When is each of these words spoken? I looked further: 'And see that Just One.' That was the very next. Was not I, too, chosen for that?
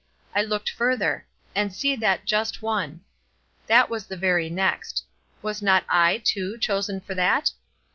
I 0.33 0.41
looked 0.41 0.67
further: 0.71 1.27
'And 1.53 1.71
see 1.71 1.95
that 1.95 2.25
Just 2.25 2.63
One.' 2.63 3.01
That 3.67 3.87
was 3.87 4.07
the 4.07 4.17
very 4.17 4.49
next. 4.49 5.03
Was 5.43 5.61
not 5.61 5.83
I, 5.87 6.23
too, 6.25 6.57
chosen 6.57 7.01
for 7.01 7.13
that? 7.13 7.51